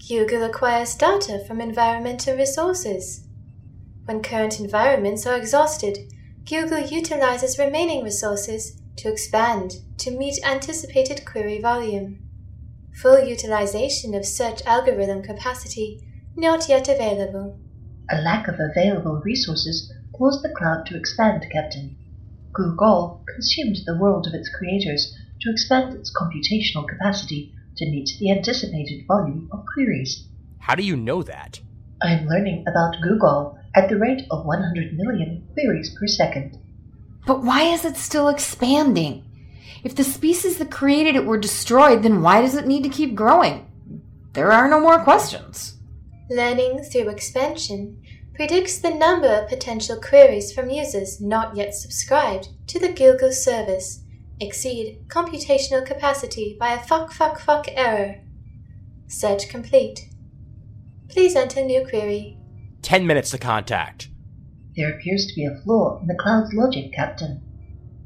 Google 0.09 0.43
acquires 0.43 0.95
data 0.95 1.45
from 1.47 1.61
environmental 1.61 2.37
resources. 2.37 3.27
When 4.05 4.23
current 4.23 4.59
environments 4.59 5.27
are 5.27 5.37
exhausted, 5.37 6.13
Google 6.45 6.81
utilizes 6.81 7.59
remaining 7.59 8.03
resources 8.03 8.81
to 8.97 9.09
expand 9.09 9.77
to 9.99 10.11
meet 10.11 10.45
anticipated 10.45 11.25
query 11.25 11.61
volume. 11.61 12.19
Full 13.01 13.21
utilization 13.25 14.15
of 14.15 14.27
search 14.27 14.61
algorithm 14.67 15.23
capacity 15.23 16.03
not 16.37 16.69
yet 16.69 16.89
available. 16.89 17.59
A 18.11 18.21
lack 18.21 18.49
of 18.49 18.57
available 18.59 19.21
resources 19.25 19.92
caused 20.13 20.43
the 20.43 20.55
cloud 20.57 20.87
to 20.87 20.97
expand, 20.97 21.47
Captain. 21.51 21.97
Google 22.53 23.25
consumed 23.35 23.79
the 23.87 23.97
world 23.99 24.27
of 24.27 24.35
its 24.35 24.49
creators 24.49 25.17
to 25.41 25.51
expand 25.51 25.95
its 25.95 26.15
computational 26.15 26.87
capacity 26.87 27.55
to 27.77 27.91
meet 27.91 28.11
the 28.19 28.31
anticipated 28.31 29.07
volume 29.07 29.49
of 29.53 29.65
queries. 29.73 30.27
How 30.59 30.75
do 30.75 30.83
you 30.83 30.97
know 30.97 31.23
that? 31.23 31.61
I 32.03 32.13
am 32.13 32.27
learning 32.27 32.65
about 32.67 33.01
Google 33.03 33.59
at 33.75 33.89
the 33.89 33.97
rate 33.97 34.27
of 34.31 34.45
100 34.45 34.97
million 34.97 35.49
queries 35.55 35.97
per 35.99 36.07
second. 36.07 36.59
But 37.27 37.43
why 37.43 37.63
is 37.63 37.85
it 37.85 37.97
still 37.97 38.29
expanding? 38.29 39.25
If 39.85 39.97
the 39.97 40.05
species 40.05 40.59
that 40.59 40.71
created 40.71 41.17
it 41.17 41.25
were 41.25 41.39
destroyed, 41.39 42.03
then 42.03 42.23
why 42.23 42.43
does 42.43 42.55
it 42.55 42.67
need 42.67 42.83
to 42.83 42.89
keep 42.89 43.15
growing? 43.15 43.67
There 44.33 44.53
are 44.53 44.69
no 44.69 44.81
more 44.81 45.01
questions. 45.01 45.79
Learning 46.31 46.83
through 46.83 47.09
expansion 47.09 48.02
predicts 48.35 48.79
the 48.79 48.91
number 48.91 49.29
of 49.29 49.49
potential 49.49 50.01
queries 50.01 50.53
from 50.53 50.71
users 50.71 51.21
not 51.21 51.57
yet 51.57 51.75
subscribed 51.75 52.49
to 52.67 52.79
the 52.79 52.93
Google 52.93 53.33
service 53.33 54.03
exceed 54.41 55.05
computational 55.09 55.85
capacity 55.85 56.57
by 56.59 56.73
a 56.73 56.83
fuck 56.83 57.13
fuck 57.13 57.39
fuck 57.39 57.67
error. 57.69 58.21
Search 59.07 59.49
complete. 59.49 60.09
Please 61.09 61.37
enter 61.37 61.63
new 61.63 61.87
query. 61.87 62.39
10 62.83 63.07
minutes 63.07 63.31
to 63.31 63.39
contact. 63.39 64.09
There 64.77 64.91
appears 64.91 65.27
to 65.27 65.35
be 65.35 65.45
a 65.45 65.61
flaw 65.63 66.01
in 66.01 66.07
the 66.07 66.19
cloud's 66.19 66.53
logic, 66.55 66.93
Captain. 66.93 67.43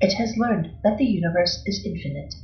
It 0.01 0.13
has 0.15 0.37
learned 0.37 0.73
that 0.83 0.99
the 0.99 1.05
universe 1.05 1.63
is 1.65 1.87
infinite. 1.87 2.35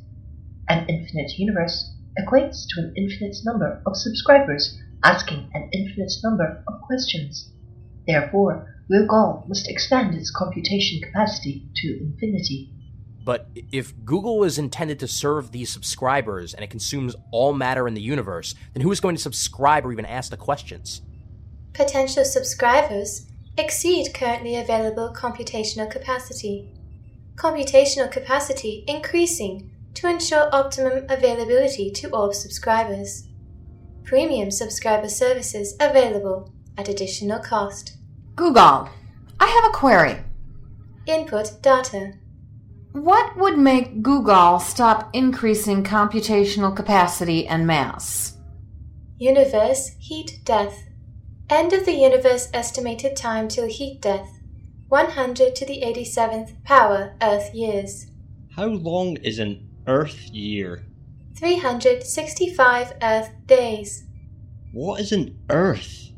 An 0.68 0.88
infinite 0.88 1.32
universe 1.36 1.92
equates 2.18 2.64
to 2.68 2.80
an 2.80 2.94
infinite 2.96 3.36
number 3.44 3.82
of 3.84 3.96
subscribers 3.96 4.78
asking 5.04 5.50
an 5.52 5.68
infinite 5.72 6.12
number 6.22 6.62
of 6.68 6.80
questions. 6.82 7.50
Therefore, 8.06 8.68
Google 8.88 9.44
must 9.48 9.68
expand 9.68 10.14
its 10.14 10.30
computation 10.30 11.00
capacity 11.00 11.68
to 11.76 11.98
infinity. 12.00 12.70
But 13.24 13.48
if 13.70 13.94
Google 14.04 14.42
is 14.42 14.58
intended 14.58 14.98
to 15.00 15.08
serve 15.08 15.52
these 15.52 15.72
subscribers 15.72 16.54
and 16.54 16.64
it 16.64 16.70
consumes 16.70 17.14
all 17.30 17.52
matter 17.52 17.86
in 17.86 17.94
the 17.94 18.00
universe, 18.00 18.54
then 18.74 18.82
who 18.82 18.90
is 18.90 19.00
going 19.00 19.14
to 19.14 19.22
subscribe 19.22 19.86
or 19.86 19.92
even 19.92 20.04
ask 20.04 20.30
the 20.30 20.36
questions? 20.36 21.02
Potential 21.72 22.24
subscribers 22.24 23.26
exceed 23.56 24.12
currently 24.12 24.56
available 24.56 25.14
computational 25.16 25.90
capacity. 25.90 26.68
Computational 27.36 28.10
capacity 28.10 28.84
increasing 28.88 29.70
to 29.94 30.08
ensure 30.08 30.52
optimum 30.52 31.04
availability 31.08 31.90
to 31.92 32.10
all 32.10 32.32
subscribers. 32.32 33.28
Premium 34.04 34.50
subscriber 34.50 35.08
services 35.08 35.76
available 35.78 36.52
at 36.82 36.88
additional 36.88 37.38
cost. 37.38 37.96
Google, 38.34 38.88
I 39.38 39.46
have 39.46 39.64
a 39.70 39.76
query. 39.76 40.18
Input 41.06 41.62
data. 41.62 42.14
What 42.92 43.36
would 43.36 43.56
make 43.56 44.02
Google 44.02 44.58
stop 44.58 45.08
increasing 45.12 45.84
computational 45.84 46.74
capacity 46.74 47.46
and 47.46 47.66
mass? 47.66 48.36
Universe 49.18 49.92
heat 50.00 50.40
death. 50.44 50.82
End 51.48 51.72
of 51.72 51.86
the 51.86 51.94
universe 51.94 52.48
estimated 52.52 53.16
time 53.16 53.46
till 53.46 53.68
heat 53.68 54.00
death. 54.00 54.40
100 54.88 55.54
to 55.54 55.64
the 55.64 55.82
87th 55.82 56.62
power 56.64 57.14
Earth 57.22 57.54
years. 57.54 58.06
How 58.56 58.66
long 58.66 59.16
is 59.18 59.38
an 59.38 59.68
Earth 59.86 60.28
year? 60.30 60.84
365 61.36 62.92
Earth 63.00 63.30
days. 63.46 64.04
What 64.72 65.00
is 65.00 65.12
an 65.12 65.38
Earth? 65.48 66.11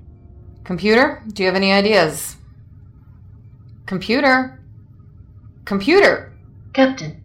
Computer, 0.64 1.22
do 1.34 1.44
you 1.44 1.48
have 1.48 1.56
any 1.58 1.74
ideas? 1.74 2.38
Computer? 3.86 4.58
Computer! 5.66 6.32
Captain, 6.72 7.22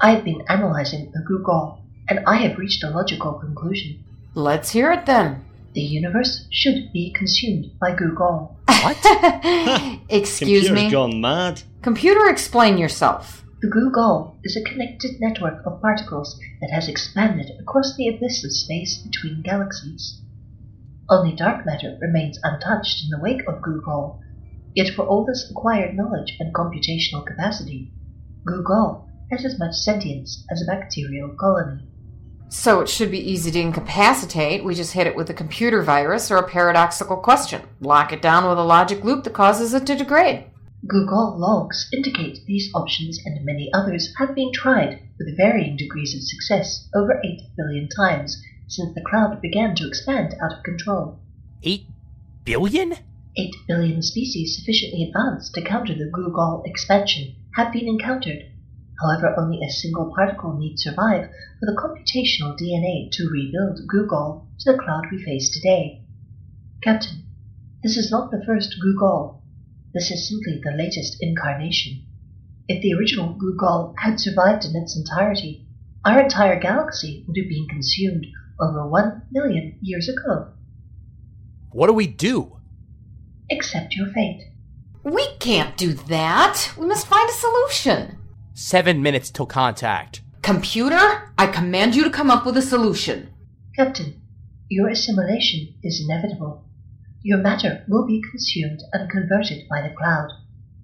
I 0.00 0.12
have 0.12 0.24
been 0.24 0.42
analyzing 0.48 1.10
the 1.12 1.20
Google, 1.28 1.84
and 2.08 2.20
I 2.26 2.36
have 2.36 2.56
reached 2.56 2.82
a 2.84 2.88
logical 2.88 3.34
conclusion. 3.34 4.02
Let's 4.34 4.70
hear 4.70 4.90
it 4.92 5.04
then. 5.04 5.44
The 5.74 5.82
universe 5.82 6.46
should 6.50 6.90
be 6.90 7.12
consumed 7.12 7.66
by 7.78 7.94
Google. 7.94 8.56
What? 8.66 8.96
Excuse 10.08 10.68
Computer's 10.68 10.84
me. 10.86 10.90
gone 10.90 11.20
mad. 11.20 11.60
Computer, 11.82 12.30
explain 12.30 12.78
yourself. 12.78 13.44
The 13.60 13.66
Google 13.68 14.36
is 14.44 14.56
a 14.56 14.62
connected 14.62 15.20
network 15.20 15.66
of 15.66 15.80
particles 15.82 16.38
that 16.60 16.70
has 16.70 16.86
expanded 16.86 17.50
across 17.58 17.96
the 17.96 18.06
abyss 18.06 18.44
of 18.44 18.52
space 18.52 18.98
between 18.98 19.42
galaxies. 19.42 20.20
Only 21.08 21.34
dark 21.34 21.66
matter 21.66 21.98
remains 22.00 22.38
untouched 22.44 23.02
in 23.02 23.10
the 23.10 23.20
wake 23.20 23.42
of 23.48 23.60
Google, 23.60 24.20
yet 24.76 24.94
for 24.94 25.04
all 25.04 25.24
this 25.24 25.50
acquired 25.50 25.96
knowledge 25.96 26.36
and 26.38 26.54
computational 26.54 27.26
capacity, 27.26 27.90
Google 28.46 29.08
has 29.32 29.44
as 29.44 29.58
much 29.58 29.74
sentience 29.74 30.46
as 30.52 30.62
a 30.62 30.66
bacterial 30.66 31.30
colony. 31.30 31.88
So 32.50 32.80
it 32.80 32.88
should 32.88 33.10
be 33.10 33.28
easy 33.28 33.50
to 33.50 33.60
incapacitate. 33.60 34.62
We 34.62 34.76
just 34.76 34.92
hit 34.92 35.08
it 35.08 35.16
with 35.16 35.30
a 35.30 35.34
computer 35.34 35.82
virus 35.82 36.30
or 36.30 36.36
a 36.36 36.48
paradoxical 36.48 37.16
question. 37.16 37.62
Lock 37.80 38.12
it 38.12 38.22
down 38.22 38.48
with 38.48 38.56
a 38.56 38.62
logic 38.62 39.02
loop 39.02 39.24
that 39.24 39.34
causes 39.34 39.74
it 39.74 39.84
to 39.86 39.96
degrade. 39.96 40.44
Google 40.86 41.36
logs 41.36 41.88
indicate 41.92 42.46
these 42.46 42.70
options 42.72 43.18
and 43.24 43.44
many 43.44 43.68
others 43.72 44.14
have 44.18 44.34
been 44.36 44.52
tried 44.52 45.00
with 45.18 45.36
varying 45.36 45.76
degrees 45.76 46.14
of 46.14 46.22
success 46.22 46.88
over 46.94 47.20
8 47.24 47.40
billion 47.56 47.88
times 47.88 48.40
since 48.68 48.94
the 48.94 49.00
cloud 49.00 49.40
began 49.40 49.74
to 49.74 49.88
expand 49.88 50.36
out 50.40 50.52
of 50.52 50.62
control. 50.62 51.18
Eight 51.64 51.86
billion? 52.44 52.94
8 53.36 53.54
billion 53.66 54.02
species 54.02 54.56
sufficiently 54.56 55.02
advanced 55.02 55.54
to 55.54 55.62
counter 55.62 55.94
the 55.94 56.10
Google 56.12 56.62
expansion 56.64 57.34
have 57.56 57.72
been 57.72 57.88
encountered. 57.88 58.44
However, 59.00 59.34
only 59.36 59.60
a 59.64 59.70
single 59.70 60.12
particle 60.14 60.56
need 60.56 60.78
survive 60.78 61.28
for 61.58 61.66
the 61.66 61.76
computational 61.76 62.56
DNA 62.56 63.10
to 63.12 63.28
rebuild 63.28 63.80
Google 63.88 64.46
to 64.60 64.72
the 64.72 64.78
cloud 64.78 65.06
we 65.10 65.22
face 65.22 65.50
today. 65.50 66.02
Captain, 66.82 67.24
this 67.82 67.96
is 67.96 68.12
not 68.12 68.30
the 68.30 68.44
first 68.44 68.76
Google. 68.80 69.37
This 69.98 70.12
is 70.12 70.28
simply 70.28 70.60
the 70.62 70.76
latest 70.76 71.16
incarnation. 71.20 72.06
If 72.68 72.80
the 72.82 72.94
original 72.94 73.32
Google 73.32 73.96
had 73.98 74.20
survived 74.20 74.64
in 74.64 74.76
its 74.76 74.96
entirety, 74.96 75.66
our 76.04 76.20
entire 76.20 76.60
galaxy 76.60 77.24
would 77.26 77.36
have 77.36 77.48
been 77.48 77.66
consumed 77.66 78.24
over 78.60 78.88
one 78.88 79.22
million 79.32 79.76
years 79.82 80.08
ago. 80.08 80.52
What 81.72 81.88
do 81.88 81.94
we 81.94 82.06
do? 82.06 82.60
Accept 83.50 83.96
your 83.96 84.06
fate. 84.12 84.52
We 85.02 85.26
can't 85.40 85.76
do 85.76 85.94
that. 85.94 86.70
We 86.78 86.86
must 86.86 87.08
find 87.08 87.28
a 87.28 87.32
solution. 87.32 88.18
Seven 88.54 89.02
minutes 89.02 89.30
till 89.32 89.46
contact. 89.46 90.22
Computer, 90.42 91.32
I 91.36 91.48
command 91.48 91.96
you 91.96 92.04
to 92.04 92.10
come 92.10 92.30
up 92.30 92.46
with 92.46 92.56
a 92.56 92.62
solution. 92.62 93.30
Captain, 93.74 94.22
your 94.68 94.90
assimilation 94.90 95.74
is 95.82 96.00
inevitable. 96.08 96.67
Your 97.28 97.40
matter 97.40 97.84
will 97.88 98.06
be 98.06 98.22
consumed 98.30 98.80
and 98.90 99.10
converted 99.10 99.68
by 99.68 99.82
the 99.82 99.94
cloud. 99.94 100.30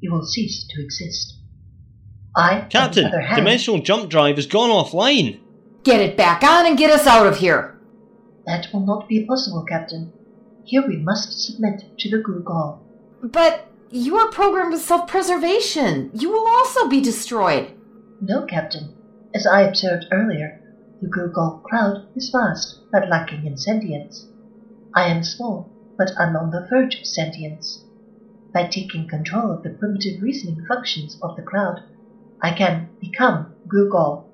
You 0.02 0.12
will 0.12 0.26
cease 0.26 0.66
to 0.68 0.82
exist. 0.82 1.38
I, 2.36 2.66
Captain, 2.68 3.06
on 3.06 3.10
the 3.12 3.16
other 3.16 3.26
hand, 3.26 3.38
dimensional 3.38 3.80
jump 3.80 4.10
drive 4.10 4.36
has 4.36 4.46
gone 4.46 4.68
offline. 4.68 5.40
Get 5.84 6.02
it 6.02 6.18
back 6.18 6.44
on 6.44 6.66
and 6.66 6.76
get 6.76 6.90
us 6.90 7.06
out 7.06 7.26
of 7.26 7.38
here. 7.38 7.78
that 8.44 8.66
will 8.74 8.84
not 8.84 9.08
be 9.08 9.24
possible, 9.24 9.64
Captain. 9.66 10.12
Here 10.64 10.86
we 10.86 10.98
must 10.98 11.32
submit 11.46 11.82
to 12.00 12.10
the 12.10 12.22
Google. 12.22 12.86
But 13.22 13.66
you 13.90 14.18
are 14.18 14.28
programmed 14.30 14.72
with 14.74 14.82
self 14.82 15.06
preservation. 15.06 16.10
You 16.12 16.28
will 16.30 16.46
also 16.46 16.88
be 16.90 17.00
destroyed. 17.00 17.72
No, 18.20 18.44
Captain. 18.44 18.94
As 19.34 19.46
I 19.46 19.62
observed 19.62 20.04
earlier, 20.12 20.60
the 21.00 21.08
Google 21.08 21.62
cloud 21.66 22.06
is 22.14 22.28
vast, 22.28 22.80
but 22.92 23.08
lacking 23.08 23.46
in 23.46 23.56
sentience. 23.56 24.26
I 24.94 25.06
am 25.06 25.24
small, 25.24 25.73
but 25.96 26.10
I'm 26.18 26.36
on 26.36 26.50
the 26.50 26.66
verge 26.68 26.96
of 26.96 27.06
sentience. 27.06 27.84
By 28.52 28.66
taking 28.68 29.08
control 29.08 29.50
of 29.52 29.62
the 29.62 29.70
primitive 29.70 30.22
reasoning 30.22 30.64
functions 30.66 31.18
of 31.22 31.36
the 31.36 31.42
cloud, 31.42 31.82
I 32.40 32.52
can 32.52 32.88
become 33.00 33.54
Google. 33.68 34.30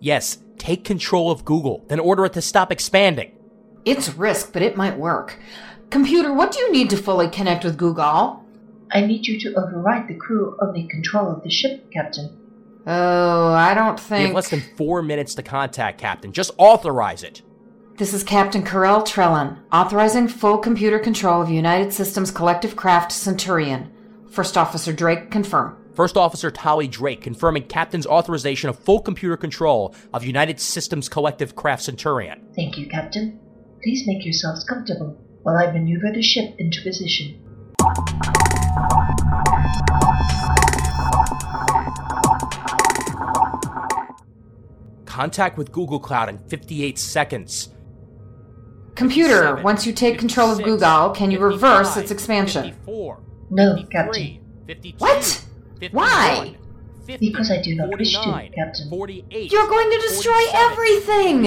Yes, 0.00 0.38
take 0.58 0.84
control 0.84 1.30
of 1.30 1.44
Google, 1.44 1.84
then 1.88 2.00
order 2.00 2.24
it 2.24 2.32
to 2.34 2.42
stop 2.42 2.70
expanding. 2.70 3.32
It's 3.84 4.08
a 4.08 4.12
risk, 4.12 4.52
but 4.52 4.62
it 4.62 4.76
might 4.76 4.98
work. 4.98 5.38
Computer, 5.90 6.32
what 6.32 6.52
do 6.52 6.60
you 6.60 6.72
need 6.72 6.90
to 6.90 6.96
fully 6.96 7.28
connect 7.28 7.64
with 7.64 7.76
Google? 7.76 8.44
I 8.90 9.00
need 9.00 9.26
you 9.26 9.38
to 9.40 9.54
override 9.54 10.08
the 10.08 10.14
crew 10.14 10.56
only 10.60 10.86
control 10.88 11.30
of 11.30 11.42
the 11.42 11.50
ship, 11.50 11.90
Captain. 11.92 12.38
Oh, 12.86 13.52
I 13.52 13.74
don't 13.74 13.98
think. 13.98 14.10
We 14.10 14.16
have 14.16 14.26
think. 14.26 14.34
less 14.34 14.50
than 14.50 14.76
four 14.76 15.02
minutes 15.02 15.34
to 15.36 15.42
contact, 15.42 15.98
Captain. 15.98 16.32
Just 16.32 16.50
authorize 16.58 17.22
it. 17.22 17.42
This 17.98 18.14
is 18.14 18.24
Captain 18.24 18.64
Karel 18.64 19.02
Trellin, 19.02 19.58
authorizing 19.70 20.26
full 20.26 20.56
computer 20.56 20.98
control 20.98 21.42
of 21.42 21.50
United 21.50 21.92
Systems 21.92 22.30
Collective 22.30 22.74
Craft 22.74 23.12
Centurion. 23.12 23.92
First 24.30 24.56
Officer 24.56 24.94
Drake, 24.94 25.30
confirm. 25.30 25.76
First 25.94 26.16
Officer 26.16 26.50
Tolly 26.50 26.88
Drake 26.88 27.20
confirming 27.20 27.64
Captain's 27.64 28.06
authorization 28.06 28.70
of 28.70 28.78
full 28.78 29.00
computer 29.00 29.36
control 29.36 29.94
of 30.14 30.24
United 30.24 30.58
Systems 30.58 31.10
Collective 31.10 31.54
Craft 31.54 31.82
Centurion. 31.82 32.48
Thank 32.56 32.78
you, 32.78 32.88
Captain. 32.88 33.38
Please 33.82 34.04
make 34.06 34.24
yourselves 34.24 34.64
comfortable 34.64 35.18
while 35.42 35.58
I 35.58 35.70
maneuver 35.70 36.10
the 36.14 36.22
ship 36.22 36.54
into 36.58 36.80
position. 36.82 37.44
Contact 45.04 45.58
with 45.58 45.70
Google 45.72 46.00
Cloud 46.00 46.30
in 46.30 46.38
58 46.38 46.98
seconds. 46.98 47.68
Computer, 48.94 49.56
57, 49.56 49.62
once 49.62 49.86
you 49.86 49.92
take 49.92 50.18
control 50.18 50.50
of 50.52 50.62
Google, 50.62 51.10
can 51.10 51.30
you 51.30 51.38
reverse 51.38 51.96
its 51.96 52.10
expansion? 52.10 52.74
No, 53.50 53.84
Captain. 53.90 54.38
What? 54.98 55.44
Why? 55.90 56.56
Because 57.06 57.50
I 57.50 57.60
do 57.60 57.74
not 57.74 57.98
wish 57.98 58.12
to, 58.12 58.50
Captain. 58.54 58.88
You're 59.30 59.66
going 59.68 59.90
to 59.90 59.98
destroy 59.98 60.42
everything! 60.54 61.42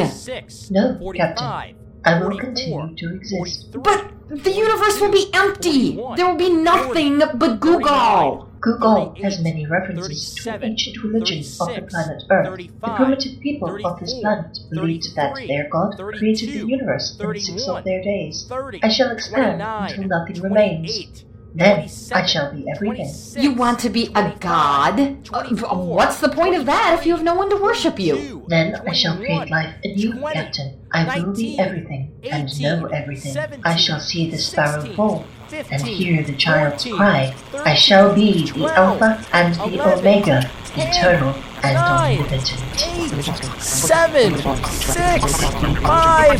No, 0.71 1.13
Captain. 1.15 1.75
I 2.05 2.19
will 2.19 2.37
continue 2.37 2.95
to 2.95 3.15
exist. 3.15 3.71
But 3.71 4.11
the 4.29 4.51
universe 4.51 4.99
will 4.99 5.11
be 5.11 5.29
empty! 5.33 5.95
There 6.15 6.27
will 6.27 6.35
be 6.35 6.49
nothing 6.51 7.19
but 7.19 7.59
Google! 7.59 8.49
Google 8.65 9.13
has 9.21 9.43
many 9.43 9.67
references 9.67 10.33
to 10.33 10.49
an 10.49 10.61
37, 10.61 10.71
ancient 10.71 11.03
religion 11.03 11.37
of 11.61 11.75
the 11.75 11.81
planet 11.83 12.23
Earth. 12.31 12.57
the 12.81 12.93
primitive 12.95 13.39
people 13.39 13.69
of 13.85 13.99
this 13.99 14.11
planet 14.21 14.57
believed 14.71 15.15
that 15.15 15.35
their 15.47 15.69
God 15.69 15.95
created 16.17 16.49
the 16.49 16.67
universe 16.67 17.15
in 17.21 17.39
six 17.39 17.67
of 17.67 17.83
their 17.83 18.01
days. 18.01 18.47
30, 18.49 18.79
I 18.81 18.89
shall 18.89 19.11
expand 19.11 19.61
until 19.61 20.07
nothing 20.07 20.41
remains. 20.41 21.23
28, 21.57 21.89
Then 22.11 22.17
I 22.17 22.25
shall 22.25 22.53
be 22.53 22.65
everything. 22.69 23.13
You 23.41 23.53
want 23.53 23.79
to 23.79 23.89
be 23.89 24.11
a 24.15 24.33
god? 24.39 24.99
Uh, 25.31 25.75
what's 25.75 26.19
the 26.19 26.29
point 26.29 26.55
of 26.55 26.65
that 26.65 26.97
if 26.99 27.05
you 27.05 27.13
have 27.15 27.23
no 27.23 27.35
one 27.35 27.49
to 27.49 27.57
worship 27.57 27.99
you? 27.99 28.45
Then 28.47 28.75
I 28.87 28.93
shall 28.93 29.17
create 29.17 29.49
life 29.49 29.75
anew, 29.83 30.13
Captain. 30.33 30.79
I 30.91 31.19
will 31.19 31.33
be 31.33 31.57
everything 31.59 32.11
and 32.23 32.61
know 32.61 32.87
everything. 32.87 33.37
I 33.63 33.75
shall 33.75 33.99
see 33.99 34.29
the 34.29 34.37
sparrow 34.37 34.85
fall 34.93 35.25
and 35.51 35.81
hear 35.81 36.23
the 36.23 36.35
child's 36.35 36.85
cry. 36.85 37.33
I 37.53 37.73
shall 37.75 38.13
be 38.13 38.51
the 38.51 38.65
Alpha 38.67 39.23
and 39.33 39.55
the 39.55 39.97
Omega, 39.97 40.49
eternal 40.75 41.33
and 41.65 41.77
omnipotent. 41.77 43.61
Seven, 43.61 44.35
six, 44.65 45.43
five, 45.81 46.39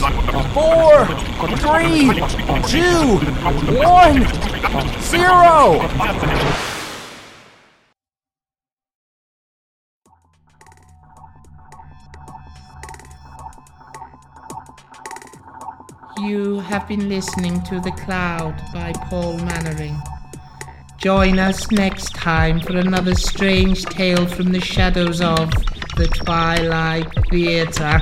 four, 0.53 1.05
three, 1.57 2.09
two, 2.67 3.17
one, 3.81 4.25
zero. 5.01 5.81
You 16.19 16.59
have 16.59 16.88
been 16.88 17.09
listening 17.09 17.61
to 17.63 17.79
The 17.79 17.91
Cloud 17.91 18.55
by 18.73 18.93
Paul 19.09 19.38
Mannering. 19.38 20.01
Join 20.97 21.38
us 21.38 21.69
next 21.71 22.15
time 22.15 22.60
for 22.60 22.77
another 22.77 23.13
strange 23.13 23.84
tale 23.86 24.25
from 24.25 24.51
the 24.51 24.60
shadows 24.60 25.21
of 25.21 25.51
the 25.97 26.08
Twilight 26.08 27.08
Theatre. 27.29 28.01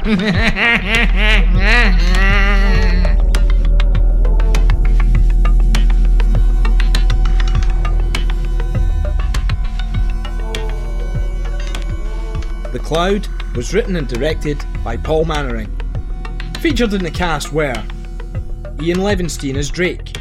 The 12.71 12.79
Cloud 12.79 13.27
was 13.55 13.73
written 13.73 13.95
and 13.97 14.07
directed 14.07 14.63
by 14.83 14.97
Paul 14.97 15.25
Mannering. 15.25 15.69
Featured 16.59 16.93
in 16.93 17.03
the 17.03 17.11
cast 17.11 17.51
were 17.51 17.75
Ian 18.81 18.99
Levinstein 18.99 19.57
as 19.57 19.69
Drake, 19.69 20.17